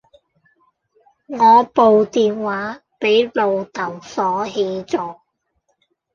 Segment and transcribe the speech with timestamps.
[1.27, 5.19] 我部電話俾老竇鎖起咗